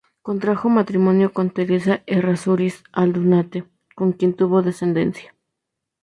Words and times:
Contrajo 0.23 0.67
matrimonio 0.67 1.31
con 1.31 1.51
"Teresa 1.51 2.01
Errázuriz 2.07 2.83
Aldunate", 2.91 3.65
con 3.95 4.13
quien 4.13 4.33
tuvo 4.33 4.63
descendencia. 4.63 5.35